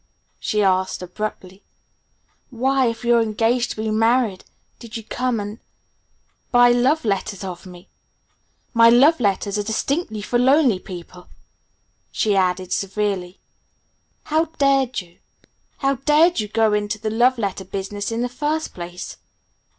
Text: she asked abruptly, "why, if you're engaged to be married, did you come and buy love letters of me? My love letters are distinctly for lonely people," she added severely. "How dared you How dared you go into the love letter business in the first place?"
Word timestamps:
she 0.39 0.63
asked 0.63 1.03
abruptly, 1.03 1.61
"why, 2.49 2.87
if 2.87 3.05
you're 3.05 3.21
engaged 3.21 3.69
to 3.69 3.75
be 3.77 3.91
married, 3.91 4.43
did 4.79 4.97
you 4.97 5.03
come 5.03 5.39
and 5.39 5.59
buy 6.49 6.71
love 6.71 7.05
letters 7.05 7.43
of 7.43 7.67
me? 7.67 7.87
My 8.73 8.89
love 8.89 9.19
letters 9.19 9.59
are 9.59 9.63
distinctly 9.63 10.23
for 10.23 10.39
lonely 10.39 10.79
people," 10.79 11.27
she 12.11 12.35
added 12.35 12.73
severely. 12.73 13.37
"How 14.23 14.45
dared 14.45 15.01
you 15.01 15.19
How 15.77 15.97
dared 15.97 16.39
you 16.39 16.47
go 16.47 16.73
into 16.73 16.97
the 16.97 17.11
love 17.11 17.37
letter 17.37 17.63
business 17.63 18.11
in 18.11 18.23
the 18.23 18.27
first 18.27 18.73
place?" 18.73 19.17